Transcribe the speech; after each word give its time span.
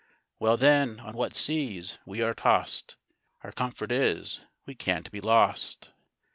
Well, 0.39 0.57
then, 0.57 0.99
on 0.99 1.15
what 1.15 1.35
seas 1.35 1.99
we 2.07 2.23
are 2.23 2.33
tost, 2.33 2.95
Our 3.43 3.51
comfort 3.51 3.91
is, 3.91 4.39
we 4.65 4.73
can't 4.73 5.11
be 5.11 5.21
lost. 5.21 5.91